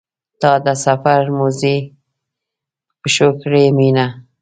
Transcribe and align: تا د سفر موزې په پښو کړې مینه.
تا 0.41 0.51
د 0.65 0.67
سفر 0.85 1.21
موزې 1.37 1.77
په 1.89 2.93
پښو 3.01 3.29
کړې 3.41 3.65
مینه. 3.77 4.05